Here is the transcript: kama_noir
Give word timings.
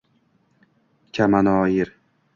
kama_noir 1.13 1.89